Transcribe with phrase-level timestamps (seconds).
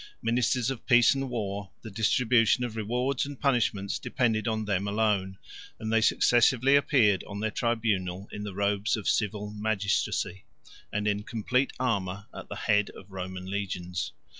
[0.23, 5.37] Ministers of peace and war, the distribution of rewards and punishments depended on them alone,
[5.79, 10.45] and they successively appeared on their tribunal in the robes of civil magistracy,
[10.91, 14.11] and in complete armor at the head of the Roman legions.